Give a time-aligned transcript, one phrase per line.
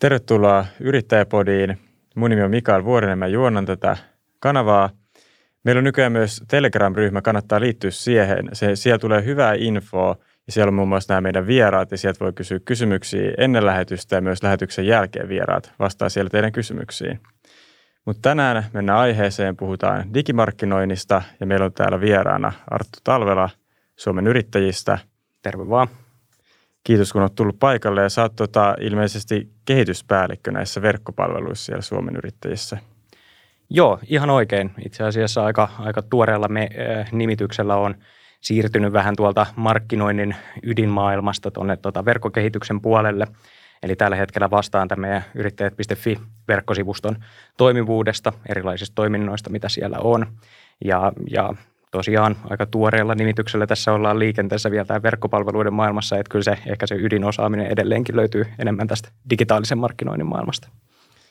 [0.00, 1.78] Tervetuloa Yrittäjäpodiin.
[2.16, 3.96] Mun nimi on Mikael Vuorinen, mä juonan tätä
[4.38, 4.90] kanavaa.
[5.64, 8.48] Meillä on nykyään myös Telegram-ryhmä, kannattaa liittyä siihen.
[8.52, 10.16] Se, siellä tulee hyvää infoa
[10.46, 14.16] ja siellä on muun muassa nämä meidän vieraat ja sieltä voi kysyä kysymyksiä ennen lähetystä
[14.16, 17.20] ja myös lähetyksen jälkeen vieraat vastaa siellä teidän kysymyksiin.
[18.04, 23.50] Mutta tänään mennään aiheeseen, puhutaan digimarkkinoinnista ja meillä on täällä vieraana Arttu Talvela
[23.96, 24.98] Suomen yrittäjistä.
[25.42, 25.88] Terve vaan.
[26.84, 32.16] Kiitos, kun olet tullut paikalle ja sä oot tota, ilmeisesti kehityspäällikkö näissä verkkopalveluissa siellä Suomen
[32.16, 32.78] yrittäjissä.
[33.70, 34.70] Joo, ihan oikein.
[34.84, 37.94] Itse asiassa aika, aika tuoreella me, äh, nimityksellä on
[38.40, 43.26] siirtynyt vähän tuolta markkinoinnin ydinmaailmasta tuonne tota, verkkokehityksen puolelle.
[43.82, 47.16] Eli tällä hetkellä vastaan tämän meidän yrittäjät.fi-verkkosivuston
[47.56, 50.26] toimivuudesta, erilaisista toiminnoista, mitä siellä on.
[50.84, 51.54] Ja, ja
[51.90, 56.86] tosiaan aika tuoreella nimityksellä tässä ollaan liikenteessä vielä tämä verkkopalveluiden maailmassa, että kyllä se ehkä
[56.86, 60.68] se ydinosaaminen edelleenkin löytyy enemmän tästä digitaalisen markkinoinnin maailmasta.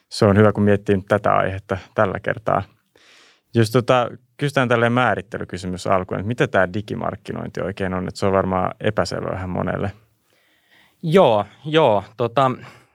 [0.09, 2.63] Se on hyvä, kun miettii tätä aihetta tällä kertaa.
[3.53, 8.33] Jos tota, kysytään tälleen määrittelykysymys alkuun, että mitä tämä digimarkkinointi oikein on, että se on
[8.33, 9.91] varmaan epäselvä vähän monelle.
[11.03, 12.03] Joo, joo.
[12.17, 12.51] Tota,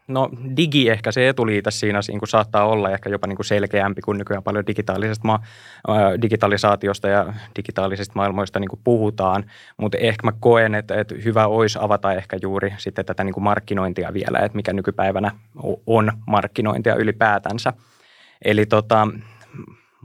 [0.09, 4.03] No digi ehkä se etuliite siinä niin kuin saattaa olla ehkä jopa niin kuin selkeämpi
[4.03, 5.41] kuin nykyään paljon digitaalisesta ma-
[6.23, 9.45] digitalisaatiosta ja digitaalisista maailmoista niin kuin puhutaan,
[9.77, 13.45] mutta ehkä mä koen, että, että hyvä olisi avata ehkä juuri sitten tätä niin kuin
[13.45, 15.31] markkinointia vielä, että mikä nykypäivänä
[15.87, 17.73] on markkinointia ylipäätänsä.
[18.45, 19.09] Eli tota,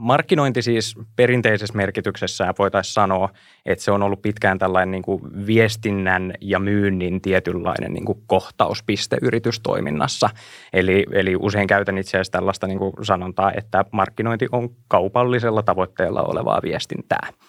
[0.00, 3.28] Markkinointi siis perinteisessä merkityksessä voitaisiin sanoa,
[3.66, 9.16] että se on ollut pitkään tällainen niin kuin viestinnän ja myynnin tietynlainen niin kuin kohtauspiste
[9.22, 10.30] yritystoiminnassa.
[10.72, 16.22] Eli, eli usein käytän itse asiassa tällaista niin kuin sanontaa, että markkinointi on kaupallisella tavoitteella
[16.22, 17.28] olevaa viestintää–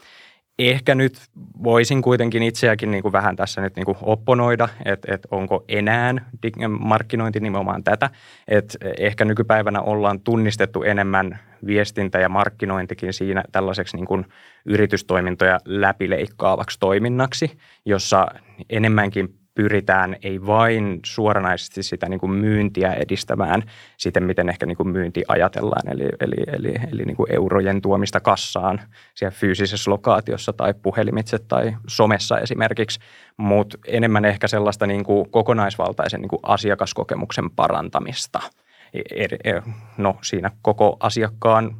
[0.70, 1.18] ehkä nyt
[1.64, 6.14] voisin kuitenkin itseäkin niin kuin vähän tässä nyt niin kuin opponoida, että, että onko enää
[6.80, 8.10] markkinointi nimenomaan tätä.
[8.48, 14.26] Että ehkä nykypäivänä ollaan tunnistettu enemmän viestintä ja markkinointikin siinä tällaiseksi niin kuin
[14.66, 18.28] yritystoimintoja läpileikkaavaksi toiminnaksi, jossa
[18.70, 23.64] enemmänkin pyritään ei vain suoranaisesti sitä niin kuin myyntiä edistämään
[23.98, 28.20] siten, miten ehkä niin kuin myynti ajatellaan, eli, eli, eli, eli niin kuin eurojen tuomista
[28.20, 28.82] kassaan
[29.16, 33.00] siellä fyysisessä lokaatiossa tai puhelimitse tai somessa esimerkiksi,
[33.38, 38.40] mutta enemmän ehkä sellaista niin kuin kokonaisvaltaisen niin kuin asiakaskokemuksen parantamista.
[38.94, 39.62] E, e,
[39.98, 41.76] no siinä koko asiakkaan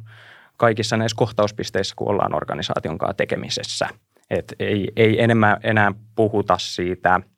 [0.56, 3.88] kaikissa näissä kohtauspisteissä, kun ollaan organisaation kanssa tekemisessä.
[4.30, 7.20] Et ei, ei enemmän enää puhuta siitä–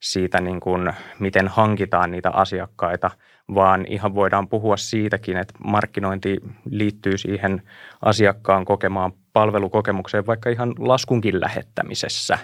[0.00, 3.10] siitä, niin kuin, miten hankitaan niitä asiakkaita,
[3.54, 6.36] vaan ihan voidaan puhua siitäkin, että markkinointi
[6.70, 7.62] liittyy siihen
[8.02, 12.38] asiakkaan kokemaan palvelukokemukseen vaikka ihan laskunkin lähettämisessä.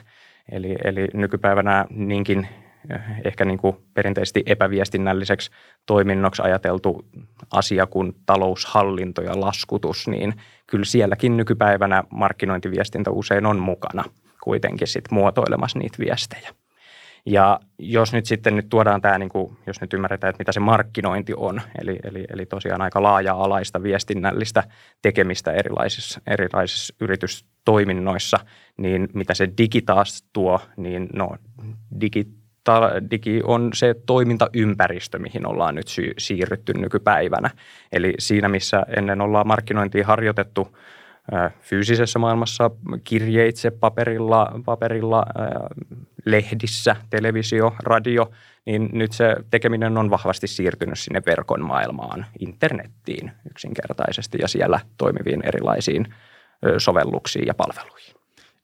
[0.52, 2.48] Eli, eli nykypäivänä niinkin
[2.90, 5.50] eh, ehkä niin kuin perinteisesti epäviestinnälliseksi
[5.86, 7.04] toiminnoksi ajateltu
[7.50, 10.34] asia kuin taloushallinto ja laskutus, niin
[10.66, 14.04] kyllä sielläkin nykypäivänä markkinointiviestintä usein on mukana
[14.42, 16.50] kuitenkin sit muotoilemassa niitä viestejä.
[17.26, 20.60] Ja jos nyt sitten nyt tuodaan tämä, niin kuin, jos nyt ymmärretään, että mitä se
[20.60, 24.64] markkinointi on, eli, eli, eli tosiaan aika laaja-alaista viestinnällistä
[25.02, 28.38] tekemistä erilaisissa, erilaisissa yritystoiminnoissa,
[28.76, 31.36] niin mitä se digi taas tuo, niin no
[32.00, 32.26] digi,
[33.10, 35.86] digi on se toimintaympäristö, mihin ollaan nyt
[36.18, 37.50] siirrytty nykypäivänä.
[37.92, 40.76] Eli siinä, missä ennen ollaan markkinointia harjoitettu
[41.60, 42.70] fyysisessä maailmassa
[43.04, 45.26] kirjeitse, paperilla, paperilla
[46.24, 48.30] lehdissä, televisio, radio,
[48.66, 55.42] niin nyt se tekeminen on vahvasti siirtynyt sinne verkon maailmaan, internettiin yksinkertaisesti ja siellä toimiviin
[55.46, 56.14] erilaisiin
[56.78, 58.14] sovelluksiin ja palveluihin.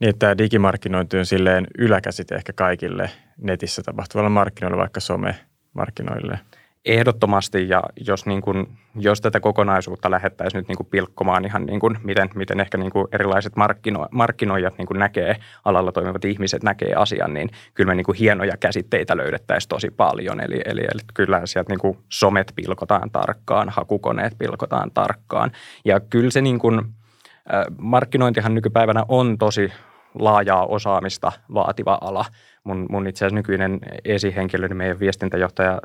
[0.00, 6.38] Niin, tämä digimarkkinointi on silleen yläkäsite ehkä kaikille netissä tapahtuvalla markkinoilla, vaikka some-markkinoille–
[6.84, 11.80] Ehdottomasti ja jos, niin kuin, jos tätä kokonaisuutta lähettäisiin nyt niin kuin pilkkomaan ihan niin
[11.80, 16.62] kuin, miten, miten ehkä niin kuin erilaiset markkino, markkinoijat niin kuin näkee, alalla toimivat ihmiset
[16.62, 20.40] näkee asian, niin kyllä me niin kuin hienoja käsitteitä löydettäisiin tosi paljon.
[20.40, 25.52] Eli, eli, eli kyllä sieltä niin kuin somet pilkotaan tarkkaan, hakukoneet pilkotaan tarkkaan
[25.84, 26.82] ja kyllä se niin kuin,
[27.78, 29.72] markkinointihan nykypäivänä on tosi
[30.14, 32.24] laajaa osaamista vaativa ala–
[32.64, 35.80] mun, mun itse asiassa nykyinen esihenkilö, niin meidän viestintäjohtaja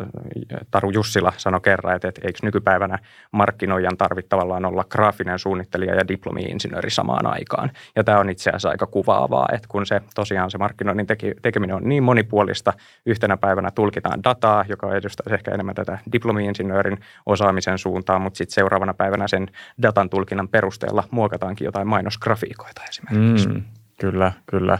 [0.71, 2.99] Taru Jussila sanoi kerran, että, että eikö nykypäivänä
[3.31, 7.71] markkinoijan tarvitse tavallaan olla graafinen suunnittelija ja diplomi-insinööri samaan aikaan.
[7.95, 11.75] Ja tämä on itse asiassa aika kuvaavaa, että kun se tosiaan se markkinoinnin teki, tekeminen
[11.75, 12.73] on niin monipuolista,
[13.05, 18.93] yhtenä päivänä tulkitaan dataa, joka edustaa ehkä enemmän tätä diplomi-insinöörin osaamisen suuntaan, mutta sitten seuraavana
[18.93, 19.47] päivänä sen
[19.81, 23.47] datan tulkinnan perusteella muokataankin jotain mainosgrafiikoita esimerkiksi.
[23.47, 23.63] Mm,
[23.99, 24.79] kyllä, kyllä.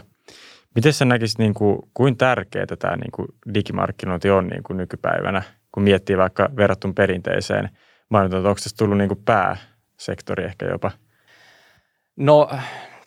[0.74, 5.42] Miten sä näkisit, niin kuin, kuin tärkeää tämä niin kuin digimarkkinointi on niin kuin nykypäivänä,
[5.72, 7.68] kun miettii vaikka verrattun perinteiseen
[8.08, 10.90] mainontaan, onko tässä tullut niin kuin pääsektori ehkä jopa?
[12.16, 12.50] No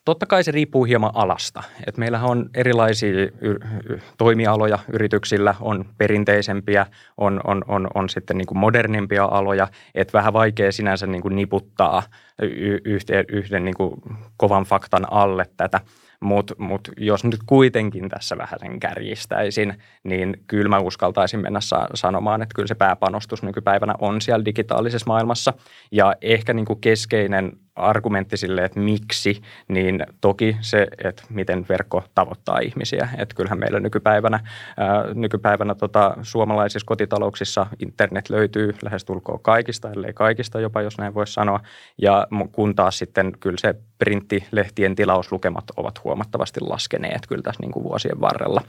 [0.10, 1.64] Totta kai se riippuu hieman alasta.
[1.88, 6.86] Et meillähän on erilaisia y- y- toimialoja yrityksillä, on perinteisempiä,
[7.18, 11.36] on, on, on, on sitten niin kuin modernimpia aloja, että vähän vaikea sinänsä niin kuin
[11.36, 12.04] niputtaa
[12.42, 14.02] y- yhden, yhden niin kuin
[14.38, 15.80] kovan faktan alle tätä.
[16.20, 19.74] Mutta mut jos nyt kuitenkin tässä vähän sen kärjistäisin,
[20.04, 25.08] niin kyllä mä uskaltaisin mennä sa- sanomaan, että kyllä se pääpanostus nykypäivänä on siellä digitaalisessa
[25.08, 25.54] maailmassa.
[25.92, 32.04] Ja ehkä niin kuin keskeinen argumentti sille, että miksi, niin toki se, että miten verkko
[32.16, 33.10] tavoittaa ihmisiä.
[33.18, 34.40] Että kyllähän meillä nykypäivänä,
[34.78, 41.34] ää, nykypäivänä tota, suomalaisissa kotitalouksissa internet löytyy lähestulkoon kaikista, ellei kaikista jopa, jos näin voisi
[41.34, 41.60] sanoa.
[41.98, 47.84] Ja kun taas sitten kyllä se printtilehtien tilauslukemat ovat huomattavasti laskeneet kyllä tässä niin kuin
[47.84, 48.62] vuosien varrella.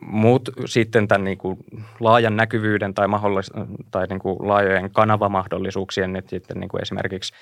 [0.00, 1.58] Mutta sitten tämän niin kuin
[2.00, 3.50] laajan näkyvyyden tai, mahdollis-
[3.90, 7.34] tai niin kuin laajojen kanavamahdollisuuksien nyt sitten niin kuin esimerkiksi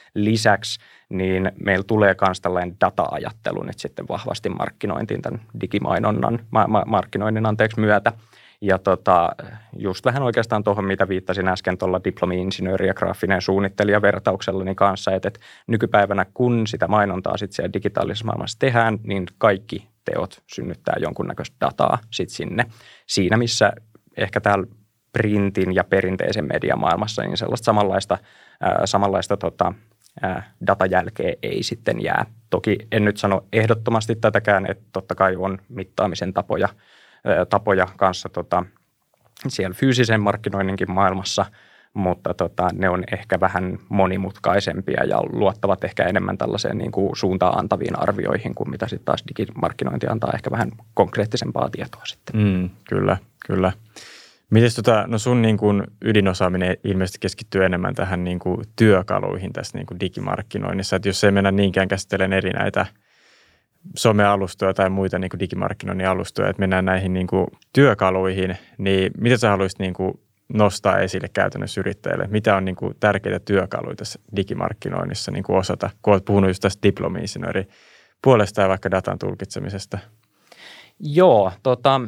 [0.55, 6.85] lisäksi, niin meillä tulee myös tällainen data-ajattelu nyt sitten vahvasti markkinointiin tämän digimainonnan, ma- ma-
[6.87, 8.13] markkinoinnin anteeksi myötä.
[8.61, 9.31] Ja tota,
[9.77, 15.29] just vähän oikeastaan tuohon, mitä viittasin äsken tuolla diplomi-insinööri ja graafinen suunnittelija vertauksellani kanssa, että,
[15.29, 21.57] että nykypäivänä kun sitä mainontaa sitten siellä digitaalisessa maailmassa tehdään, niin kaikki teot synnyttää jonkunnäköistä
[21.61, 22.67] dataa sit sinne.
[23.07, 23.73] Siinä, missä
[24.17, 24.67] ehkä täällä
[25.13, 28.19] printin ja perinteisen median maailmassa, niin sellaista samanlaista,
[28.61, 29.73] ää, samanlaista tota,
[30.67, 32.27] datajälkeä ei sitten jää.
[32.51, 36.69] Toki en nyt sano ehdottomasti tätäkään, että totta kai on mittaamisen tapoja,
[37.49, 38.65] tapoja kanssa tota,
[39.49, 41.47] siellä fyysisen markkinoinninkin maailmassa–
[41.95, 47.59] mutta tota, ne on ehkä vähän monimutkaisempia ja luottavat ehkä enemmän tällaiseen niin kuin suuntaan
[47.59, 52.37] antaviin arvioihin kuin mitä sitten taas digimarkkinointi antaa ehkä vähän konkreettisempaa tietoa sitten.
[52.37, 53.73] Mm, kyllä, kyllä.
[54.51, 59.79] Miten tota, no sun niin kuin ydinosaaminen ilmeisesti keskittyy enemmän tähän niin kuin työkaluihin tässä
[59.79, 62.87] niin kuin digimarkkinoinnissa, että jos ei mennä niinkään käsittelen eri näitä
[63.97, 69.37] somealustoja tai muita niin kuin digimarkkinoinnin alustoja, että mennään näihin niin kuin työkaluihin, niin mitä
[69.37, 70.21] sä haluaisit niin kuin
[70.55, 72.27] nostaa esille käytännössä yrittäjille?
[72.27, 76.61] Mitä on niin kuin tärkeitä työkaluja tässä digimarkkinoinnissa niin kuin osata, kun olet puhunut just
[76.61, 77.21] tästä diplomi
[78.23, 79.99] puolesta ja vaikka datan tulkitsemisesta?
[81.01, 82.01] Joo, tota,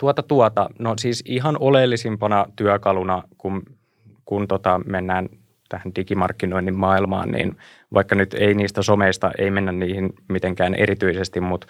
[0.00, 3.62] tuota tuota, no siis ihan oleellisimpana työkaluna, kun,
[4.24, 5.28] kun tota mennään
[5.68, 7.56] tähän digimarkkinoinnin maailmaan, niin
[7.94, 11.66] vaikka nyt ei niistä someista, ei mennä niihin mitenkään erityisesti, mutta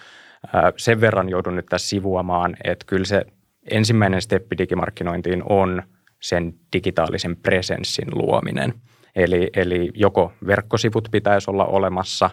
[0.76, 3.24] sen verran joudun nyt tässä sivuamaan, että kyllä se
[3.70, 5.82] ensimmäinen steppi digimarkkinointiin on
[6.20, 8.74] sen digitaalisen presenssin luominen.
[9.16, 12.30] Eli, eli joko verkkosivut pitäisi olla olemassa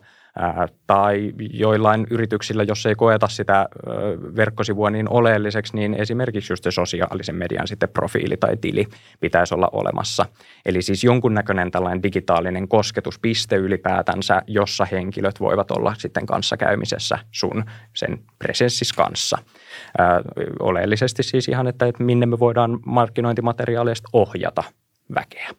[0.88, 3.70] tai joillain yrityksillä, jos ei koeta sitä
[4.36, 8.88] verkkosivua niin oleelliseksi, niin esimerkiksi just se sosiaalisen median sitten profiili tai tili
[9.20, 10.26] pitäisi olla olemassa.
[10.66, 17.66] Eli siis jonkunnäköinen tällainen digitaalinen kosketuspiste ylipäätänsä, jossa henkilöt voivat olla sitten kanssakäymisessä sun
[17.96, 19.38] sen presenssis kanssa.
[20.60, 24.64] Oleellisesti siis ihan, että, että minne me voidaan markkinointimateriaaleista ohjata
[25.16, 25.50] väkeä.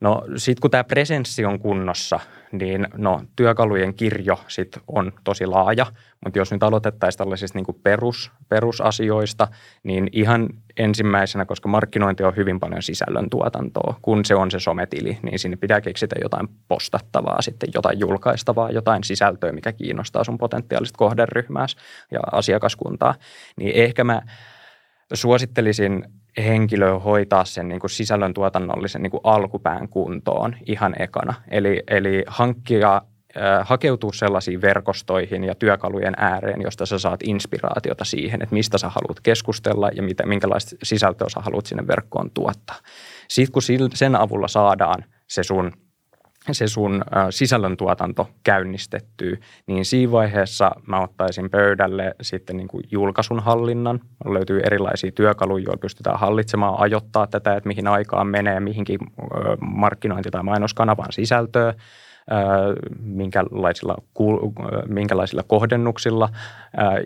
[0.00, 2.20] No sitten kun tämä presenssi on kunnossa,
[2.52, 5.86] niin no, työkalujen kirjo sit on tosi laaja,
[6.24, 9.48] mutta jos nyt aloitettaisiin tällaisista niin perus, perusasioista,
[9.82, 15.38] niin ihan ensimmäisenä, koska markkinointi on hyvin paljon sisällöntuotantoa, kun se on se sometili, niin
[15.38, 21.66] sinne pitää keksitä jotain postattavaa, sitten jotain julkaistavaa, jotain sisältöä, mikä kiinnostaa sun potentiaalista kohderyhmää
[22.10, 23.14] ja asiakaskuntaa.
[23.56, 24.22] Niin ehkä mä
[25.12, 26.04] suosittelisin
[26.38, 31.34] henkilö hoitaa sen niin kuin sisällön tuotannollisen niin kuin alkupään kuntoon ihan ekana.
[31.50, 33.02] Eli, eli hankkia
[33.62, 39.20] hakeutua sellaisiin verkostoihin ja työkalujen ääreen, josta sä saat inspiraatiota siihen, että mistä sä haluat
[39.22, 42.76] keskustella ja mitä, minkälaista sisältöä sä haluat sinne verkkoon tuottaa.
[43.28, 43.62] Sitten kun
[43.94, 45.72] sen avulla saadaan se sun
[46.52, 54.00] se sun sisällöntuotanto käynnistettyy, niin siinä vaiheessa mä ottaisin pöydälle sitten niin kuin julkaisun hallinnan.
[54.24, 58.98] Löytyy erilaisia työkaluja, joilla pystytään hallitsemaan, ajoittaa tätä, että mihin aikaan menee, mihinkin
[59.60, 61.74] markkinointi- tai mainoskanavan sisältöä
[63.00, 63.96] minkälaisilla,
[64.88, 66.28] minkälaisilla kohdennuksilla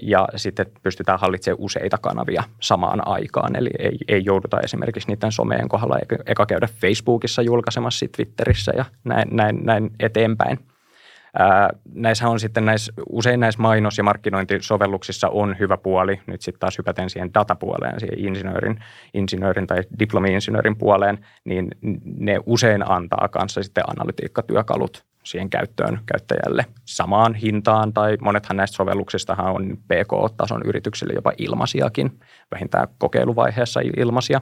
[0.03, 3.57] ja sitten pystytään hallitsemaan useita kanavia samaan aikaan.
[3.57, 9.29] Eli ei, ei jouduta esimerkiksi niiden someen kohdalla eka käydä Facebookissa julkaisemassa, Twitterissä ja näin,
[9.31, 10.59] näin, näin eteenpäin.
[11.95, 16.79] Näissä on sitten näissä, usein näissä mainos- ja markkinointisovelluksissa on hyvä puoli, nyt sitten taas
[16.79, 21.69] hypäten siihen datapuoleen, siihen insinöörin, insinöörin tai diplomi-insinöörin puoleen, niin
[22.05, 29.53] ne usein antaa kanssa sitten analytiikkatyökalut siihen käyttöön käyttäjälle samaan hintaan, tai monethan näistä sovelluksistahan
[29.53, 32.21] on PK-tason yrityksille jopa ilmaisiakin,
[32.51, 34.41] vähintään kokeiluvaiheessa ilmaisia.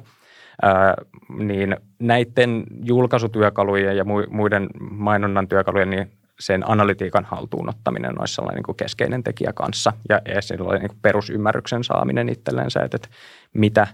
[0.62, 0.94] Ää,
[1.38, 9.22] niin näiden julkaisutyökalujen ja muiden mainonnan työkalujen niin sen analytiikan haltuunottaminen olisi sellainen niin keskeinen
[9.22, 13.08] tekijä kanssa ja sellainen niin perusymmärryksen saaminen itsellensä, että, että
[13.52, 13.86] mitä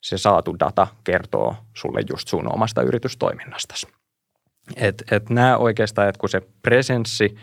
[0.00, 3.86] se saatu data kertoo sulle just sun omasta yritystoiminnastasi.
[4.76, 7.36] Et, et nämä oikeastaan, että kun se presenssi–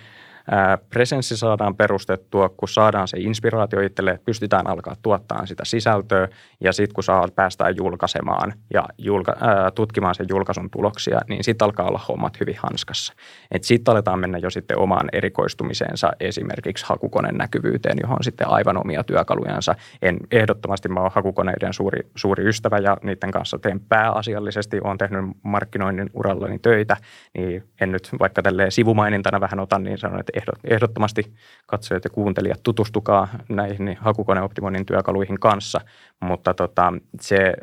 [0.89, 6.27] presenssi saadaan perustettua, kun saadaan se inspiraatio itselle, että pystytään alkaa tuottaa sitä sisältöä
[6.59, 11.65] ja sitten kun saa päästään julkaisemaan ja julka, ää, tutkimaan sen julkaisun tuloksia, niin sitten
[11.65, 13.13] alkaa olla hommat hyvin hanskassa.
[13.61, 19.75] Sitten aletaan mennä jo sitten omaan erikoistumiseensa esimerkiksi hakukoneen näkyvyyteen, johon sitten aivan omia työkalujansa.
[20.01, 25.25] En ehdottomasti mä ole hakukoneiden suuri, suuri ystävä ja niiden kanssa teen pääasiallisesti, olen tehnyt
[25.43, 26.97] markkinoinnin urallani töitä,
[27.37, 31.33] niin en nyt vaikka tälleen sivumainintana vähän otan, niin sanon, että ehdottomasti
[31.67, 35.81] katsojat ja kuuntelijat tutustukaa näihin hakukoneoptimoinnin työkaluihin kanssa,
[36.19, 37.53] mutta tota, se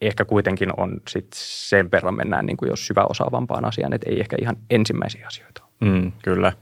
[0.00, 4.20] ehkä kuitenkin on sit sen verran mennään niin kuin jos syvä osaavampaan asiaan, että ei
[4.20, 6.52] ehkä ihan ensimmäisiä asioita mm, Kyllä.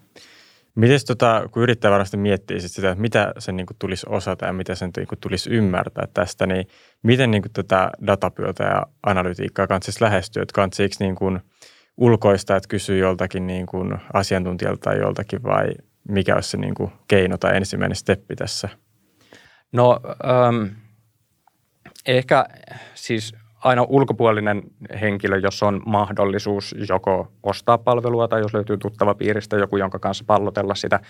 [0.74, 4.46] Miten tota, kun yrittää varmasti miettiä sit sitä, että mitä sen niin kuin tulisi osata
[4.46, 6.66] ja mitä sen niin kuin tulisi ymmärtää tästä, niin
[7.02, 11.40] miten niin kuin tätä datapuolta ja analytiikkaa kannattaisi lähestyä, että kannattaisi niin kuin–
[11.96, 15.66] ulkoista, että kysyy joltakin niin kuin asiantuntijalta tai joltakin vai
[16.08, 18.68] mikä olisi se niin kuin keino tai ensimmäinen steppi tässä?
[19.72, 20.64] No ähm,
[22.06, 22.46] ehkä
[22.94, 23.34] siis
[23.64, 24.62] aina ulkopuolinen
[25.00, 30.24] henkilö, jos on mahdollisuus joko ostaa palvelua tai jos löytyy tuttava piiristä joku, jonka kanssa
[30.26, 31.00] pallotella sitä,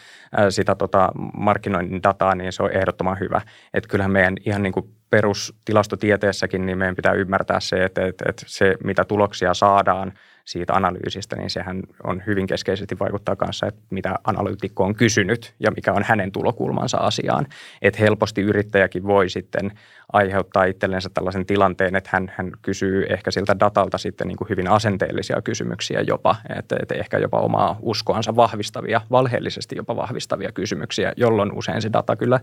[0.51, 3.41] sitä tota markkinoinnin dataa, niin se on ehdottoman hyvä.
[3.75, 8.43] Että kyllähän meidän ihan niin kuin perustilastotieteessäkin, niin meidän pitää ymmärtää se, että, että, että
[8.47, 10.13] se mitä tuloksia saadaan–
[10.45, 15.71] siitä analyysistä, niin sehän on hyvin keskeisesti vaikuttaa kanssa, että mitä analyytikko on kysynyt ja
[15.71, 17.47] mikä on hänen tulokulmansa asiaan.
[17.83, 19.73] Että helposti yrittäjäkin voi sitten
[20.13, 24.69] aiheuttaa itsellensä tällaisen tilanteen, että hän, hän kysyy ehkä siltä datalta sitten niin kuin hyvin
[24.69, 31.53] asenteellisia kysymyksiä jopa, että, että ehkä jopa omaa uskoansa vahvistavia, valheellisesti jopa vahvistavia kysymyksiä, jolloin
[31.53, 32.41] usein se data kyllä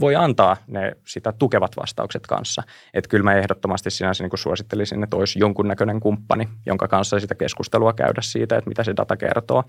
[0.00, 2.62] voi antaa ne sitä tukevat vastaukset kanssa.
[2.94, 7.92] Että kyllä mä ehdottomasti sinänsä niin suosittelisin, että olisi jonkunnäköinen kumppani, jonka kanssa sitä keskustelua
[7.92, 9.64] käydä siitä, että mitä se data kertoo.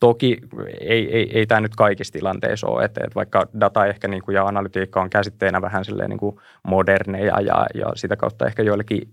[0.00, 0.38] Toki
[0.80, 4.34] ei, ei, ei tämä nyt kaikissa tilanteissa ole, että, että vaikka data ehkä niin kuin
[4.34, 6.36] ja analytiikka on käsitteenä vähän niin kuin
[6.68, 9.08] moderneja ja, ja sitä kautta ehkä joillekin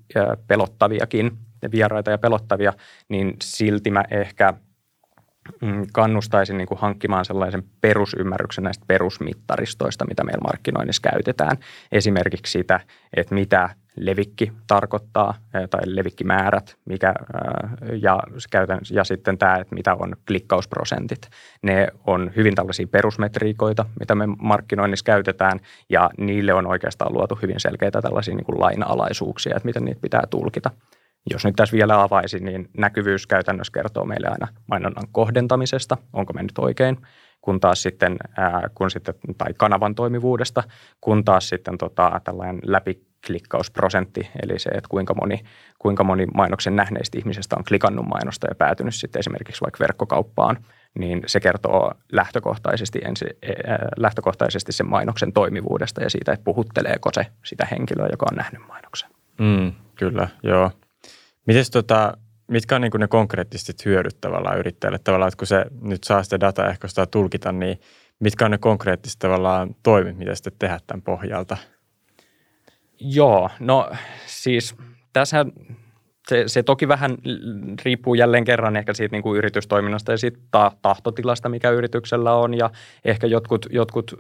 [0.48, 1.32] pelottaviakin,
[1.72, 2.74] vieraita ja pelottavia,
[3.10, 4.54] niin silti mä ehkä–
[5.94, 11.58] kannustaisin niin kuin hankkimaan sellaisen perusymmärryksen näistä perusmittaristoista, mitä meillä markkinoinnissa käytetään.
[11.92, 12.80] Esimerkiksi sitä,
[13.14, 15.34] että mitä levikki tarkoittaa
[15.70, 17.14] tai levikkimäärät mikä,
[18.02, 18.20] ja,
[18.92, 21.30] ja sitten tämä, että mitä on klikkausprosentit.
[21.62, 27.60] Ne on hyvin tällaisia perusmetriikoita, mitä me markkinoinnissa käytetään ja niille on oikeastaan luotu hyvin
[27.60, 30.72] selkeitä tällaisia niin kuin lainalaisuuksia, että miten niitä pitää tulkita–
[31.30, 36.58] jos nyt tässä vielä avaisin, niin näkyvyys käytännössä kertoo meille aina mainonnan kohdentamisesta, onko mennyt
[36.58, 36.98] oikein,
[37.42, 40.64] kun taas sitten, ää, kun sitten tai kanavan toimivuudesta,
[41.02, 45.40] kun taas sitten tota, tällainen läpiklikkausprosentti, eli se, että kuinka moni,
[45.80, 50.58] kuinka moni mainoksen nähneistä ihmisistä on klikannut mainosta ja päätynyt sitten esimerkiksi vaikka verkkokauppaan,
[51.00, 53.26] niin se kertoo lähtökohtaisesti, ensi,
[53.68, 58.68] ää, lähtökohtaisesti sen mainoksen toimivuudesta ja siitä, että puhutteleeko se sitä henkilöä, joka on nähnyt
[58.68, 59.10] mainoksen.
[59.40, 60.72] Mm, kyllä, joo.
[61.50, 65.00] Mites tota, mitkä on niin ne konkreettiset hyödyt tavallaan yrittäjälle?
[65.00, 67.80] Tavallaan, että kun se nyt saa sitä dataa ehkä sitä tulkita, niin
[68.20, 71.58] mitkä on ne konkreettiset tavallaan toimit, mitä sitten tehdä tämän pohjalta?
[73.00, 73.92] Joo, no
[74.26, 74.76] siis
[75.14, 75.46] tässä
[76.30, 77.18] se, se toki vähän
[77.86, 82.54] riippuu jälleen kerran ehkä siitä niin kuin yritystoiminnasta ja siitä ta- tahtotilasta, mikä yrityksellä on.
[82.54, 82.70] Ja
[83.06, 84.20] ehkä jotkut, jotkut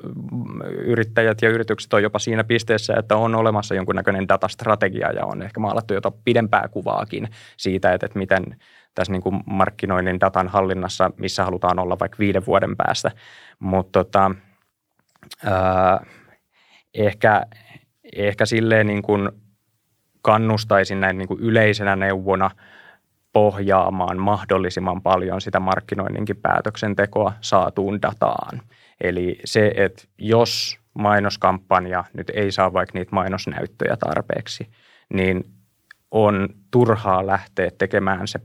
[0.77, 5.59] yrittäjät ja yritykset on jopa siinä pisteessä, että on olemassa jonkunnäköinen datastrategia ja on ehkä
[5.59, 8.43] maalattu jotain pidempää kuvaakin siitä, että, että miten
[8.95, 13.11] tässä niin kuin markkinoinnin datan hallinnassa, missä halutaan olla vaikka viiden vuoden päästä.
[13.59, 14.31] Mutta tota,
[16.93, 17.45] ehkä,
[18.15, 19.29] ehkä silleen niin kuin–
[20.21, 22.51] kannustaisin näin niin kuin yleisenä neuvona
[23.33, 28.61] pohjaamaan mahdollisimman paljon sitä markkinoinninkin päätöksentekoa saatuun dataan.
[29.01, 34.67] Eli se, että jos mainoskampanja nyt ei saa vaikka niitä mainosnäyttöjä tarpeeksi,
[35.13, 35.45] niin
[36.11, 38.39] on turhaa lähteä tekemään se,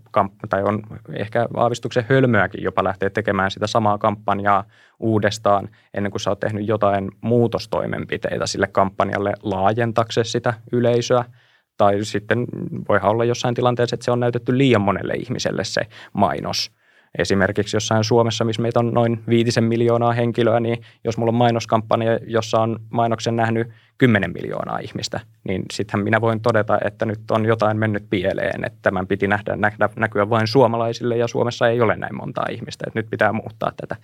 [0.49, 4.65] tai on ehkä aavistuksen hölmöäkin jopa lähteä tekemään sitä samaa kampanjaa
[5.01, 11.25] uudestaan ennen kuin sä oot tehnyt jotain muutostoimenpiteitä sille kampanjalle laajentaksesi sitä yleisöä–
[11.77, 12.47] tai sitten
[12.89, 16.71] voi olla jossain tilanteessa, että se on näytetty liian monelle ihmiselle se mainos.
[17.19, 22.19] esimerkiksi jossain Suomessa, missä meitä on noin viitisen miljoonaa henkilöä, niin jos mulla on mainoskampanja,
[22.27, 27.45] jossa on mainoksen nähnyt 10 miljoonaa ihmistä, niin sittenhän minä voin todeta, että nyt on
[27.45, 31.97] jotain mennyt pieleen, että tämän piti nähdä, nähdä näkyä vain suomalaisille ja Suomessa ei ole
[31.97, 33.97] näin montaa ihmistä, että nyt pitää muuttaa tätä.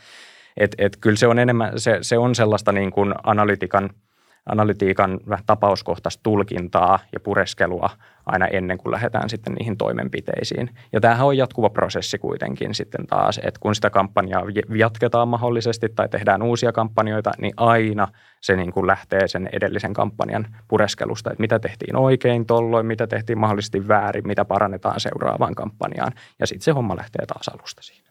[0.56, 3.90] Et, et kyllä se on enemmän, se, se on sellaista niin kuin analytikan–
[4.46, 7.90] analytiikan tapauskohtaista tulkintaa ja pureskelua
[8.26, 10.70] aina ennen kuin lähdetään sitten niihin toimenpiteisiin.
[10.92, 14.42] Ja tämähän on jatkuva prosessi kuitenkin sitten taas, että kun sitä kampanjaa
[14.76, 18.08] jatketaan mahdollisesti tai tehdään uusia kampanjoita, niin aina
[18.40, 23.38] se niin kuin lähtee sen edellisen kampanjan pureskelusta, että mitä tehtiin oikein tolloin, mitä tehtiin
[23.38, 26.12] mahdollisesti väärin, mitä parannetaan seuraavaan kampanjaan.
[26.38, 28.10] Ja sitten se homma lähtee taas alusta siinä.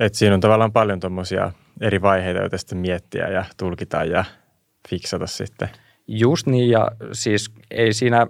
[0.00, 4.24] Et siinä on tavallaan paljon tuommoisia eri vaiheita, joita sitten miettiä ja tulkita ja
[4.88, 5.68] fiksata sitten.
[6.08, 8.26] Just niin, ja siis ei siinä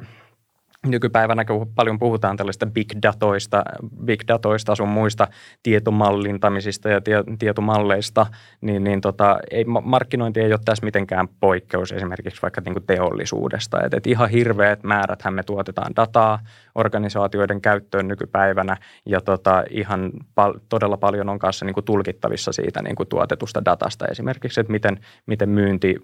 [0.90, 3.64] nykypäivänä, kun paljon puhutaan tällaista big datoista,
[4.04, 5.28] big datoista sun muista
[5.62, 8.26] tietomallintamisista ja tie, tietomalleista,
[8.60, 13.82] niin, niin tota, ei, markkinointi ei ole tässä mitenkään poikkeus esimerkiksi vaikka niin kuin teollisuudesta.
[13.84, 16.38] Et, et ihan hirveät määräthän me tuotetaan dataa
[16.74, 18.76] organisaatioiden käyttöön nykypäivänä
[19.06, 23.64] ja tota, ihan pal- todella paljon on kanssa niin kuin tulkittavissa siitä niin kuin tuotetusta
[23.64, 25.96] datasta esimerkiksi, että miten, miten myynti,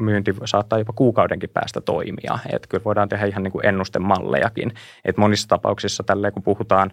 [0.00, 2.38] myynti saattaa jopa kuukaudenkin päästä toimia.
[2.52, 3.66] Et kyllä voidaan tehdä ihan niin kuin
[4.20, 4.72] ennustemallejakin.
[5.04, 6.90] Et monissa tapauksissa tälleen kun puhutaan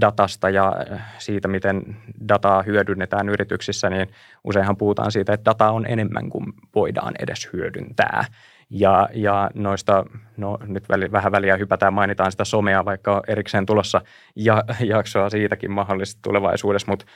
[0.00, 0.72] datasta ja
[1.18, 1.96] siitä, miten
[2.28, 4.08] dataa hyödynnetään yrityksissä, niin
[4.44, 8.24] useinhan puhutaan siitä, että data on enemmän kuin voidaan edes hyödyntää.
[8.70, 10.04] Ja, ja noista,
[10.36, 14.00] no nyt väli, vähän väliä hypätään, mainitaan sitä somea, vaikka erikseen tulossa
[14.36, 17.06] ja, jaksoa siitäkin mahdollisesti tulevaisuudessa, mutta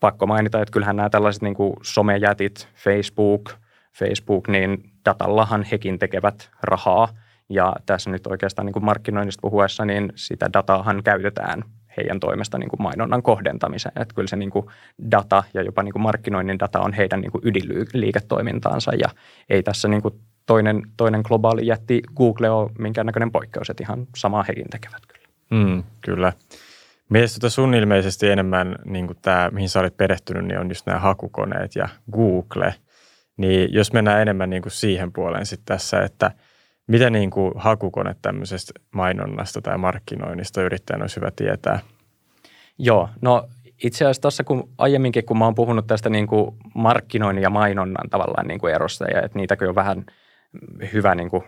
[0.00, 3.50] pakko mainita, että kyllähän nämä tällaiset niin kuin somejätit, Facebook,
[3.98, 7.08] Facebook, niin datallahan hekin tekevät rahaa.
[7.48, 11.64] Ja tässä nyt oikeastaan niin kuin markkinoinnista puhuessa, niin sitä dataahan käytetään
[11.96, 14.02] heidän toimesta niin kuin mainonnan kohdentamiseen.
[14.02, 14.66] Että kyllä se niin kuin
[15.10, 19.08] data ja jopa niin kuin markkinoinnin data on heidän niin kuin ydinliiketoimintaansa ja
[19.48, 20.14] ei tässä niin kuin
[20.46, 25.28] toinen, toinen globaali jätti Google on minkäännäköinen poikkeus, että ihan samaa hekin tekevät kyllä.
[25.50, 26.32] Mm, kyllä.
[27.08, 30.86] Mielestäni tota sun ilmeisesti enemmän, niin kuin tämä, mihin sä olit perehtynyt, niin on just
[30.86, 32.74] nämä hakukoneet ja Google.
[33.36, 36.30] Niin jos mennään enemmän niin kuin siihen puoleen sitten tässä, että
[36.88, 41.80] mitä niin kuin hakukone tämmöisestä mainonnasta tai markkinoinnista yrittäjän olisi hyvä tietää?
[42.78, 43.48] Joo, no
[43.84, 48.10] itse asiassa tuossa kun aiemminkin, kun mä oon puhunut tästä niin kuin markkinoinnin ja mainonnan
[48.10, 50.04] tavallaan niin kuin erosta ja että niitäkin on vähän–
[50.92, 51.44] hyvä niin kuin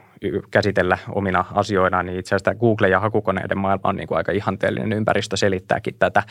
[0.51, 4.93] käsitellä omina asioina, niin itse asiassa Google ja hakukoneiden maailma on niin kuin aika ihanteellinen
[4.93, 6.23] ympäristö selittääkin tätä.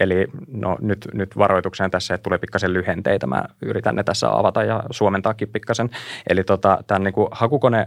[0.00, 3.26] Eli no, nyt, nyt varoituksena tässä, että tulee pikkasen lyhenteitä.
[3.26, 5.90] Mä yritän ne tässä avata ja suomentaakin pikkasen.
[6.28, 7.86] Eli tota, tämän niin kuin hakukone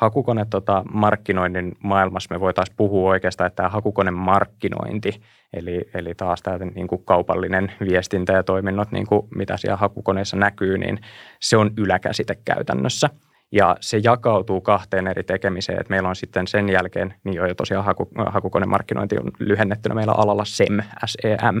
[0.00, 6.42] hakukone tota, markkinoinnin maailmassa me voitaisiin puhua oikeastaan, että tämä hakukone markkinointi, eli, eli taas
[6.42, 10.98] tämä niin kuin kaupallinen viestintä ja toiminnot, niin kuin mitä siellä hakukoneessa näkyy, niin
[11.40, 13.10] se on yläkäsite käytännössä–
[13.52, 17.84] ja se jakautuu kahteen eri tekemiseen, että meillä on sitten sen jälkeen, niin jo tosiaan
[17.84, 21.60] haku, hakukonemarkkinointi on lyhennettynä meillä alalla SEM, SEM,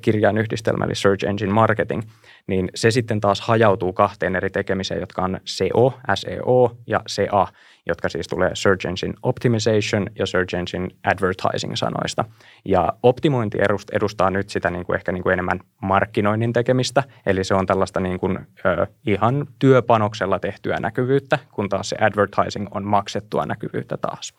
[0.00, 2.02] kirjainyhdistelmä eli Search Engine Marketing,
[2.46, 7.46] niin se sitten taas hajautuu kahteen eri tekemiseen, jotka on SEO, SEO ja SEA
[7.88, 12.24] jotka siis tulee Search Engine Optimization ja Search Engine Advertising sanoista.
[12.64, 13.58] Ja optimointi
[13.92, 18.00] edustaa nyt sitä niin kuin ehkä niin kuin enemmän markkinoinnin tekemistä, eli se on tällaista
[18.00, 24.34] niin kuin, ö, ihan työpanoksella tehtyä näkyvyyttä, kun taas se advertising on maksettua näkyvyyttä taas.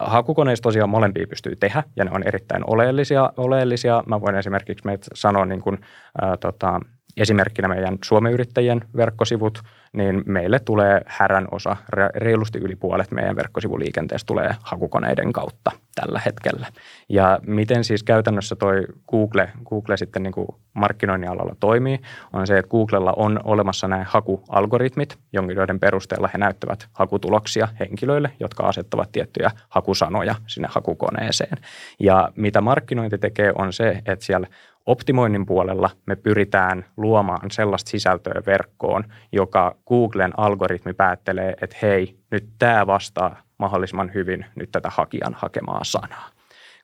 [0.00, 3.32] Hakukoneista tosiaan molempia pystyy tehdä ja ne on erittäin oleellisia.
[3.36, 4.02] oleellisia.
[4.06, 5.78] Mä voin esimerkiksi sanoa niin kuin,
[6.22, 6.80] ä, tota,
[7.16, 11.76] esimerkkinä meidän Suomen yrittäjien verkkosivut, niin meille tulee härän osa,
[12.14, 16.66] reilusti yli puolet meidän verkkosivuliikenteestä tulee hakukoneiden kautta tällä hetkellä.
[17.08, 22.00] Ja miten siis käytännössä toi Google, Google sitten niin kuin markkinoinnin alalla toimii,
[22.32, 28.64] on se, että Googlella on olemassa nämä hakualgoritmit, joiden perusteella he näyttävät hakutuloksia henkilöille, jotka
[28.64, 31.58] asettavat tiettyjä hakusanoja sinne hakukoneeseen.
[32.00, 34.46] Ja mitä markkinointi tekee on se, että siellä
[34.86, 42.48] Optimoinnin puolella me pyritään luomaan sellaista sisältöä verkkoon, joka Googlen algoritmi päättelee, että hei, nyt
[42.58, 46.30] tämä vastaa mahdollisimman hyvin nyt tätä hakijan hakemaa sanaa.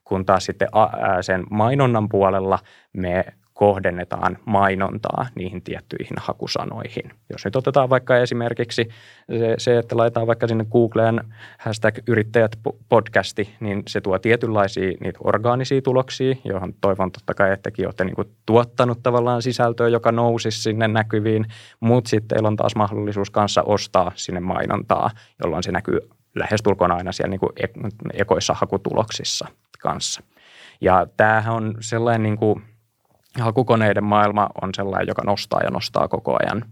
[0.05, 0.69] Kun taas sitten
[1.21, 2.59] sen mainonnan puolella
[2.93, 3.25] me
[3.62, 7.11] kohdennetaan mainontaa niihin tiettyihin hakusanoihin.
[7.31, 8.88] Jos nyt otetaan vaikka esimerkiksi
[9.59, 11.20] se, että laitetaan vaikka sinne Googleen
[11.59, 17.62] hashtag yrittäjät podcasti, niin se tuo tietynlaisia niitä orgaanisia tuloksia, johon toivon totta kai, että
[17.70, 21.46] tekin olette niin tuottanut tavallaan sisältöä, joka nousisi sinne näkyviin,
[21.81, 25.11] mutta sitten teillä on taas mahdollisuus kanssa ostaa sinne mainontaa,
[25.44, 25.98] jolloin se näkyy
[26.35, 29.48] lähestulkoon aina siellä niin ekoissa hakutuloksissa
[29.81, 30.22] kanssa.
[30.81, 32.62] Ja tämähän on sellainen niin kuin,
[33.40, 36.64] hakukoneiden maailma on sellainen, joka nostaa ja nostaa koko ajan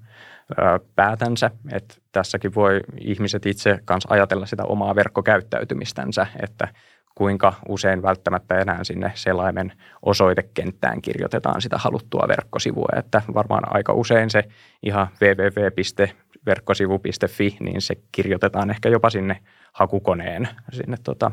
[0.97, 6.69] päätänsä, että tässäkin voi ihmiset itse kanssa ajatella sitä omaa verkkokäyttäytymistänsä, että
[7.15, 14.31] kuinka usein välttämättä enää sinne selaimen osoitekenttään kirjoitetaan sitä haluttua verkkosivua, että varmaan aika usein
[14.31, 14.45] se
[14.83, 19.41] ihan www.verkkosivu.fi, niin se kirjoitetaan ehkä jopa sinne
[19.73, 21.31] hakukoneen, sinne tota,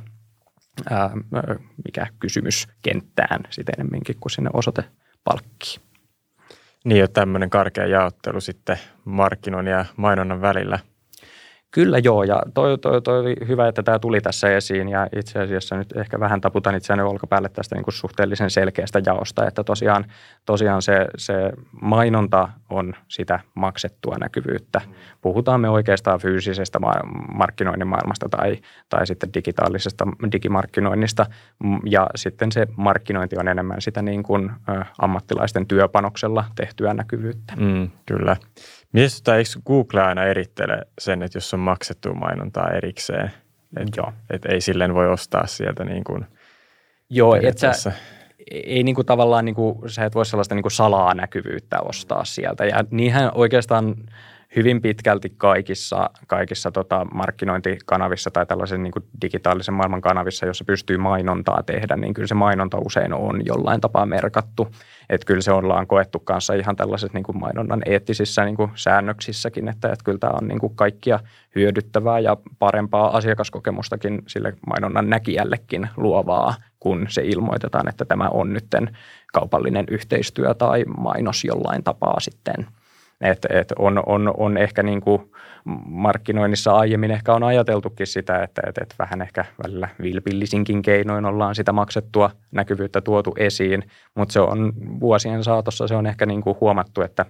[0.90, 1.10] ää,
[1.86, 4.50] mikä kysymyskenttään sitten enemmänkin kuin sinne
[5.28, 5.82] osoitepalkkiin.
[6.86, 10.80] Niin, jo tämmöinen karkea jaottelu sitten markkinoinnin ja mainonnan välillä–
[11.72, 15.40] Kyllä joo, ja toi, toi, toi oli hyvä, että tämä tuli tässä esiin, ja itse
[15.40, 20.06] asiassa nyt ehkä vähän taputan itseäni olkapäälle tästä niin kuin suhteellisen selkeästä jaosta, että tosiaan,
[20.46, 21.34] tosiaan se, se
[21.82, 24.82] mainonta on sitä maksettua näkyvyyttä.
[25.22, 26.80] Puhutaan me oikeastaan fyysisestä
[27.34, 28.58] markkinoinnin maailmasta tai,
[28.90, 31.26] tai sitten digitaalisesta digimarkkinoinnista,
[31.86, 34.52] ja sitten se markkinointi on enemmän sitä niin kuin,
[35.00, 37.54] ammattilaisten työpanoksella tehtyä näkyvyyttä.
[37.56, 38.38] Mm, kyllä.
[38.94, 43.32] Mielestäni eikö Google aina erittele sen, että jos on maksettu mainontaa erikseen,
[43.78, 44.14] että Joo.
[44.30, 46.26] Et ei silleen voi ostaa sieltä niin kuin
[47.10, 47.92] Joo, että sä,
[48.52, 52.26] ei niin kuin tavallaan, niin kuin, sä et voi sellaista niin kuin salaa näkyvyyttä ostaa
[52.26, 52.66] sieltä.
[52.66, 53.96] Ja niinhän oikeastaan
[54.56, 61.64] hyvin pitkälti kaikissa, kaikissa tota markkinointikanavissa tai tällaisen niin digitaalisen maailman kanavissa, jossa pystyy mainontaa
[61.64, 64.68] tehdä, niin kyllä se mainonta usein on jollain tapaa merkattu.
[65.10, 69.68] Että kyllä se ollaan koettu kanssa ihan tällaisessa niin kuin mainonnan eettisissä niin kuin säännöksissäkin,
[69.68, 71.20] että, että kyllä tämä on niin kuin kaikkia
[71.56, 78.98] hyödyttävää ja parempaa asiakaskokemustakin sille mainonnan näkijällekin luovaa, kun se ilmoitetaan, että tämä on nytten
[79.34, 82.68] kaupallinen yhteistyö tai mainos jollain tapaa sitten–
[83.22, 85.32] et, et on, on, on ehkä niin kuin
[85.86, 91.56] markkinoinnissa aiemmin ehkä on ajateltukin sitä, että et, et vähän ehkä välillä vilpillisinkin keinoin ollaan
[91.56, 93.84] sitä maksettua näkyvyyttä tuotu esiin,
[94.16, 97.26] mutta se on vuosien saatossa se on ehkä niin kuin huomattu, että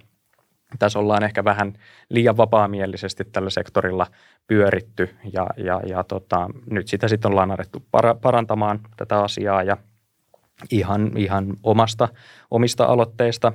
[0.78, 1.72] tässä ollaan ehkä vähän
[2.08, 4.06] liian vapaamielisesti tällä sektorilla
[4.46, 7.82] pyöritty ja, ja, ja tota, nyt sitä sitten ollaan alettu
[8.22, 9.76] parantamaan tätä asiaa ja
[10.70, 12.08] ihan, ihan omasta,
[12.50, 13.52] omista aloitteista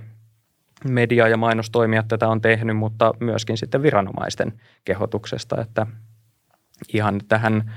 [0.90, 4.54] media- ja mainostoimijat tätä on tehnyt, mutta myöskin sitten viranomaisten
[4.86, 5.88] kehotuksesta, että
[6.94, 7.72] ihan tähän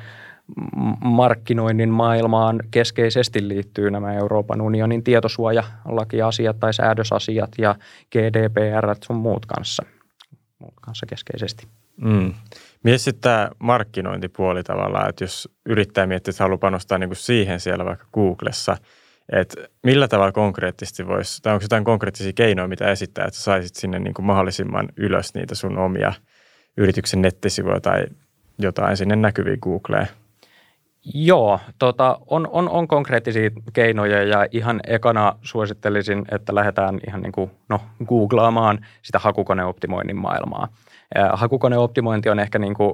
[1.05, 7.75] markkinoinnin maailmaan keskeisesti liittyy nämä Euroopan unionin tietosuojalakiasiat tai säädösasiat ja
[8.13, 9.83] GDPR sun muut kanssa,
[10.59, 11.67] muut kanssa keskeisesti.
[11.97, 12.35] Mm.
[12.83, 17.61] Mietin sitten tämä markkinointipuoli tavallaan, että jos yrittää miettiä, että haluaa panostaa niin kuin siihen
[17.61, 18.77] siellä vaikka Googlessa–
[19.33, 23.99] että millä tavalla konkreettisesti voisi, tai onko jotain konkreettisia keinoja, mitä esittää, että saisit sinne
[23.99, 26.13] niin kuin mahdollisimman ylös niitä sun omia
[26.77, 28.07] yrityksen nettisivuja tai
[28.59, 30.09] jotain sinne näkyviin Googleen?
[31.15, 37.33] Joo, tota, on, on, on konkreettisia keinoja ja ihan ekana suosittelisin, että lähdetään ihan niin
[37.33, 40.69] kuin, no, googlaamaan sitä hakukoneoptimoinnin maailmaa.
[41.33, 42.93] Hakukoneoptimointi on ehkä niin kuin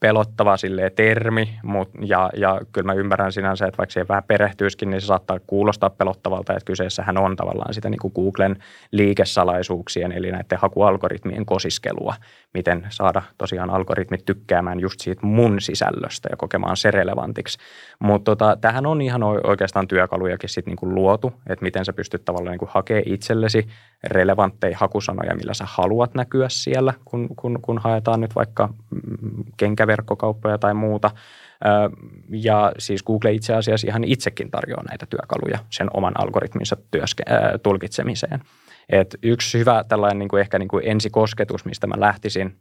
[0.00, 4.90] pelottava sille termi, mut, ja, ja kyllä mä ymmärrän sinänsä, että vaikka siihen vähän perehtyisikin,
[4.90, 8.56] niin se saattaa kuulostaa pelottavalta, että kyseessähän on tavallaan sitä niin kuin Googlen
[8.92, 12.14] liikesalaisuuksien, eli näiden hakualgoritmien kosiskelua,
[12.54, 17.58] miten saada tosiaan algoritmit tykkäämään just siitä mun sisällöstä ja kokemaan se relevantiksi.
[17.98, 22.24] Mutta tota, tähän on ihan oikeastaan työkalujakin sit niin kuin luotu, että miten sä pystyt
[22.24, 23.68] tavallaan niin kuin hakemaan itsellesi
[24.04, 30.58] relevantteja hakusanoja, millä sä haluat näkyä siellä, kun, kun, kun haetaan nyt vaikka mm, kenkäverkkokauppoja
[30.58, 31.10] tai muuta.
[32.30, 38.40] Ja siis Google itse asiassa ihan itsekin tarjoaa näitä työkaluja sen oman algoritminsa työske- tulkitsemiseen.
[38.90, 42.56] Et yksi hyvä tällainen niin kuin ehkä niin kuin ensikosketus, mistä mä lähtisin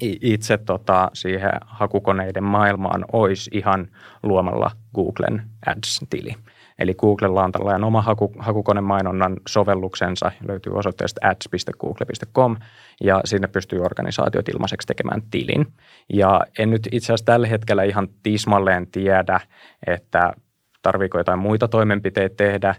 [0.00, 3.88] itse tota, siihen hakukoneiden maailmaan, olisi ihan
[4.22, 6.34] luomalla Googlen Ads-tili.
[6.78, 12.56] Eli Googlella on tällainen oma haku, hakukonemainonnan sovelluksensa, löytyy osoitteesta ads.google.com
[13.00, 15.66] ja sinne pystyy organisaatiot ilmaiseksi tekemään tilin.
[16.12, 19.40] Ja en nyt itse asiassa tällä hetkellä ihan tismalleen tiedä,
[19.86, 20.32] että
[20.82, 22.74] tarviiko jotain muita toimenpiteitä tehdä,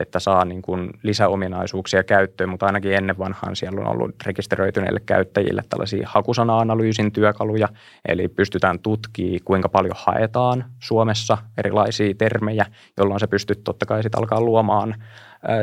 [0.00, 5.62] että saa niin kuin lisäominaisuuksia käyttöön, mutta ainakin ennen vanhaan siellä on ollut rekisteröityneille käyttäjille
[5.68, 7.68] tällaisia hakusana-analyysin työkaluja,
[8.08, 14.18] eli pystytään tutkimaan, kuinka paljon haetaan Suomessa erilaisia termejä, jolloin se pystyt totta kai sitten
[14.18, 14.94] alkaa luomaan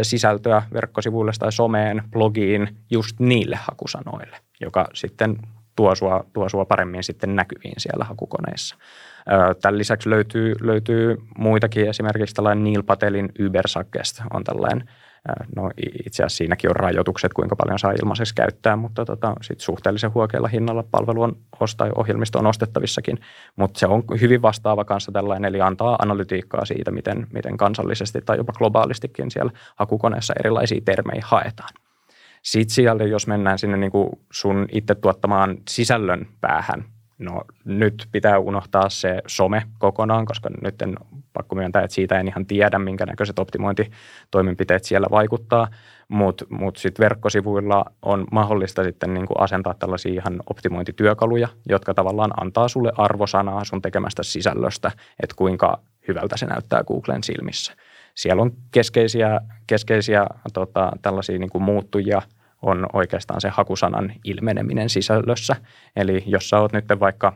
[0.01, 5.37] sisältöä verkkosivuille tai someen, blogiin just niille hakusanoille, joka sitten
[5.75, 8.75] tuo sua, tuo sua paremmin sitten näkyviin siellä hakukoneissa.
[9.61, 14.83] Tämän lisäksi löytyy, löytyy muitakin, esimerkiksi tällainen Neil Patelin Ubersuggest on tällainen
[15.55, 15.69] No
[16.05, 20.47] itse asiassa siinäkin on rajoitukset, kuinka paljon saa ilmaiseksi käyttää, mutta tota, sit suhteellisen huokealla
[20.47, 23.17] hinnalla palvelu on ostaa ohjelmisto on ostettavissakin,
[23.55, 28.37] mutta se on hyvin vastaava kanssa tällainen, eli antaa analytiikkaa siitä, miten, miten kansallisesti tai
[28.37, 31.73] jopa globaalistikin siellä hakukoneessa erilaisia termejä haetaan.
[32.41, 36.85] Sitten siellä, jos mennään sinne niin kuin sun itse tuottamaan sisällön päähän,
[37.21, 40.95] no nyt pitää unohtaa se some kokonaan, koska nyt en
[41.33, 45.67] pakko myöntää, että siitä en ihan tiedä, minkä näköiset optimointitoimenpiteet siellä vaikuttaa,
[46.07, 51.93] mutta mut, mut sitten verkkosivuilla on mahdollista sitten niin kuin asentaa tällaisia ihan optimointityökaluja, jotka
[51.93, 54.91] tavallaan antaa sulle arvosanaa sun tekemästä sisällöstä,
[55.23, 57.73] että kuinka hyvältä se näyttää Googlen silmissä.
[58.15, 62.21] Siellä on keskeisiä, keskeisiä tota, tällaisia niin kuin muuttujia,
[62.61, 65.55] on oikeastaan se hakusanan ilmeneminen sisällössä.
[65.95, 67.33] Eli jos sä oot nyt vaikka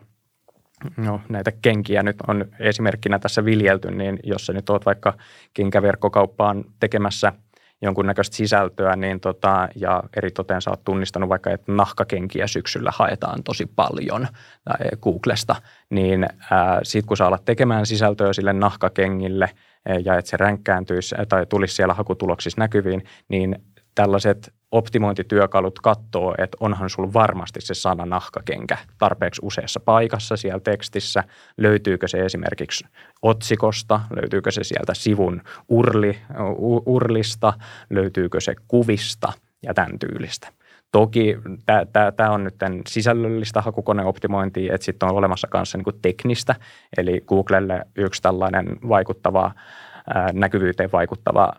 [0.98, 5.14] no, näitä kenkiä nyt on esimerkkinä tässä viljelty, niin jos sä nyt oot vaikka
[5.54, 7.34] kenkäverkkokauppaan tekemässä
[7.82, 13.44] jonkunnäköistä sisältöä, niin tota, ja eri toteen sä oot tunnistanut vaikka, että nahkakenkiä syksyllä haetaan
[13.44, 14.28] tosi paljon
[15.02, 15.56] Googlesta,
[15.90, 16.28] niin
[16.84, 19.50] sitten kun sä alat tekemään sisältöä sille nahkakengille–
[20.06, 23.56] ja että se ränkkääntyisi tai tulisi siellä hakutuloksissa näkyviin, niin
[23.96, 31.24] tällaiset optimointityökalut katsoo, että onhan sulla varmasti se sana nahkakenkä tarpeeksi useassa paikassa siellä tekstissä.
[31.58, 32.86] Löytyykö se esimerkiksi
[33.22, 36.18] otsikosta, löytyykö se sieltä sivun urli,
[36.86, 37.54] urlista,
[37.90, 40.48] löytyykö se kuvista ja tämän tyylistä.
[40.92, 41.38] Toki
[42.16, 42.56] tämä on nyt
[42.88, 46.56] sisällöllistä hakukoneoptimointia, että sitten on olemassa kanssa niin teknistä,
[46.98, 49.52] eli Googlelle yksi tällainen vaikuttava,
[50.34, 51.54] näkyvyyteen vaikuttava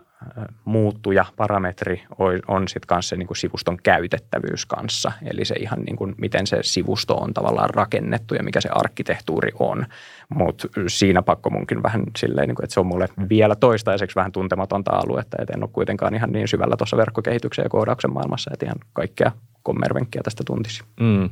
[0.65, 2.03] muuttuja, parametri
[2.47, 5.11] on sitten kanssa niin kuin sivuston käytettävyys kanssa.
[5.25, 9.51] Eli se ihan niin kuin, miten se sivusto on tavallaan rakennettu ja mikä se arkkitehtuuri
[9.59, 9.85] on.
[10.29, 14.31] Mutta siinä pakko munkin vähän silleen, niin kuin, että se on mulle vielä toistaiseksi vähän
[14.31, 18.65] tuntematonta aluetta, että en ole kuitenkaan ihan niin syvällä tuossa verkkokehityksen ja koodauksen maailmassa, että
[18.65, 19.31] ihan kaikkea
[19.63, 20.83] kommervenkkiä tästä tuntisi.
[20.99, 21.29] Mm.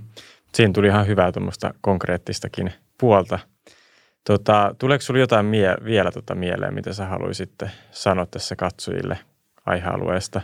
[0.54, 3.40] Siinä tuli ihan hyvää tuommoista konkreettistakin puolta–
[4.28, 7.52] Tota, tuleeko sinulla jotain mie- vielä tota mieleen, mitä sä haluaisit
[7.92, 9.18] sanoa tässä katsojille
[9.66, 10.42] aihealueesta?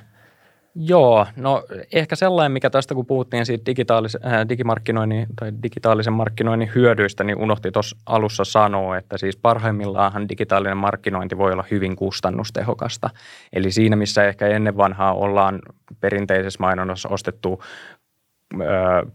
[0.76, 1.64] Joo, no
[1.94, 7.38] ehkä sellainen, mikä tästä kun puhuttiin siitä digitaalis- äh, digimarkkinoinnin tai digitaalisen markkinoinnin hyödyistä, niin
[7.38, 13.10] unohti tuossa alussa sanoa, että siis parhaimmillaan digitaalinen markkinointi voi olla hyvin kustannustehokasta.
[13.54, 15.60] Eli siinä, missä ehkä ennen vanhaa ollaan
[16.00, 17.64] perinteisessä mainonnassa ostettu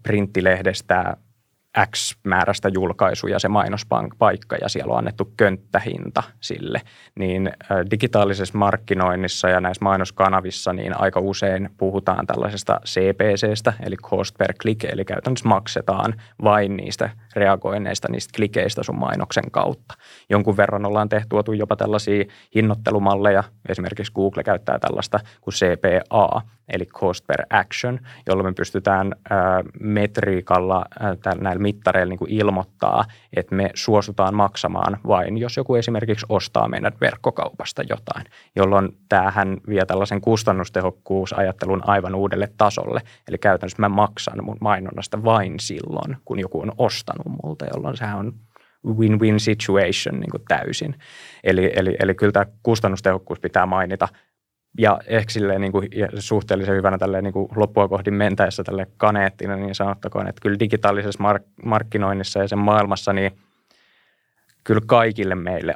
[0.02, 1.16] printtilehdestä
[1.90, 6.80] X määrästä julkaisuja se mainospaikka ja siellä on annettu könttähinta sille,
[7.14, 7.52] niin
[7.90, 14.84] digitaalisessa markkinoinnissa ja näissä mainoskanavissa niin aika usein puhutaan tällaisesta CPCstä eli cost per click,
[14.84, 19.94] eli käytännössä maksetaan vain niistä reagoinneista, niistä klikeistä sun mainoksen kautta.
[20.30, 26.86] Jonkun verran ollaan tehty tuotu jopa tällaisia hinnoittelumalleja, esimerkiksi Google käyttää tällaista kuin CPA, eli
[26.86, 29.12] cost per action, jolloin me pystytään
[29.80, 30.84] metriikalla
[31.40, 33.04] näillä mittareilla niin kuin ilmoittaa,
[33.36, 39.86] että me suostutaan maksamaan vain, jos joku esimerkiksi ostaa meidän verkkokaupasta jotain, jolloin tämähän vie
[39.86, 43.00] tällaisen kustannustehokkuusajattelun aivan uudelle tasolle.
[43.28, 48.18] Eli käytännössä mä maksan mun mainonnasta vain silloin, kun joku on ostanut multa, jolloin sehän
[48.18, 48.32] on
[48.86, 50.94] win-win situation niin kuin täysin.
[51.44, 54.08] Eli, eli, eli kyllä tämä kustannustehokkuus pitää mainita
[54.78, 59.56] ja ehkä silleen niin kuin, suhteellisen hyvänä tälleen niin kuin loppua kohdin mentäessä tälle kaneettina,
[59.56, 63.32] niin sanottakoon, että kyllä digitaalisessa mark- markkinoinnissa ja sen maailmassa, niin
[64.64, 65.74] kyllä kaikille meille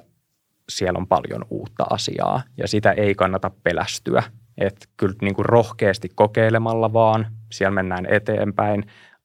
[0.68, 4.22] siellä on paljon uutta asiaa ja sitä ei kannata pelästyä.
[4.58, 8.84] Että kyllä niin kuin rohkeasti kokeilemalla vaan, siellä mennään eteenpäin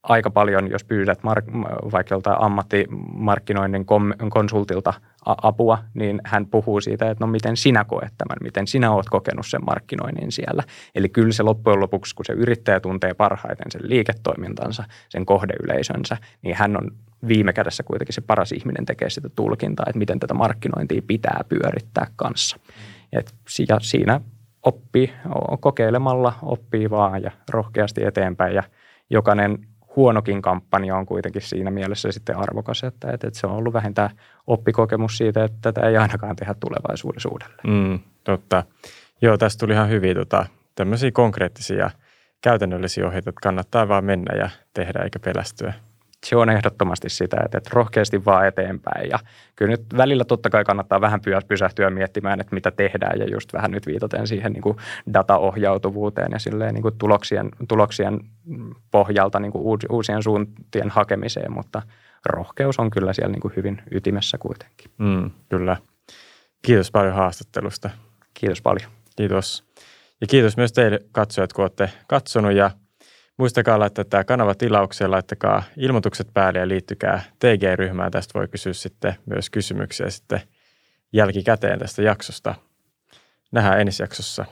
[0.09, 1.51] aika paljon, jos pyydät mark-
[1.91, 3.85] vaikka joltain ammattimarkkinoinnin
[4.29, 4.93] konsultilta
[5.25, 9.47] apua, niin hän puhuu siitä, että no miten sinä koet tämän, miten sinä oot kokenut
[9.47, 10.63] sen markkinoinnin siellä.
[10.95, 16.55] Eli kyllä se loppujen lopuksi, kun se yrittäjä tuntee parhaiten sen liiketoimintansa, sen kohdeyleisönsä, niin
[16.55, 16.91] hän on
[17.27, 22.07] viime kädessä kuitenkin se paras ihminen tekee sitä tulkintaa, että miten tätä markkinointia pitää pyörittää
[22.15, 22.57] kanssa.
[23.13, 23.33] Et,
[23.69, 24.21] ja siinä
[24.63, 25.13] oppii,
[25.59, 28.63] kokeilemalla oppii vaan ja rohkeasti eteenpäin ja
[29.09, 34.09] jokainen huonokin kampanja on kuitenkin siinä mielessä sitten arvokas, että, että, se on ollut vähintään
[34.47, 37.59] oppikokemus siitä, että tätä ei ainakaan tehdä tulevaisuudessa uudelleen.
[37.67, 38.63] Mm, totta.
[39.21, 41.89] Joo, tästä tuli ihan hyviä tota, tämmöisiä konkreettisia
[42.41, 45.73] käytännöllisiä ohjeita, että kannattaa vaan mennä ja tehdä eikä pelästyä
[46.25, 49.09] se on ehdottomasti sitä, että, että rohkeasti vaan eteenpäin.
[49.09, 49.19] Ja
[49.55, 53.71] kyllä nyt välillä totta kai kannattaa vähän pysähtyä miettimään, että mitä tehdään ja just vähän
[53.71, 54.77] nyt viitaten siihen niin kuin
[55.13, 58.19] dataohjautuvuuteen ja silleen niin kuin tuloksien, tuloksien
[58.91, 61.81] pohjalta niin kuin uusien suuntien hakemiseen, mutta
[62.25, 64.91] rohkeus on kyllä siellä niin kuin hyvin ytimessä kuitenkin.
[64.97, 65.77] Mm, kyllä.
[66.61, 67.89] Kiitos paljon haastattelusta.
[68.33, 68.91] Kiitos paljon.
[69.15, 69.63] Kiitos.
[70.21, 72.71] Ja kiitos myös teille katsojat, kun olette katsonut ja
[73.37, 78.11] muistakaa laittaa tämä kanava tilaukseen, laittakaa ilmoitukset päälle ja liittykää TG-ryhmään.
[78.11, 80.41] Tästä voi kysyä sitten myös kysymyksiä sitten
[81.13, 82.55] jälkikäteen tästä jaksosta.
[83.51, 84.45] Nähdään ensi jaksossa.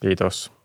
[0.00, 0.57] Kiitos.